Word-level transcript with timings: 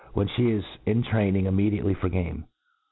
'whenjhe 0.15 0.49
is 0.49 0.65
in 0.87 1.03
training 1.03 1.45
immediately 1.45 1.93
for 1.93 2.09
Game. 2.09 2.45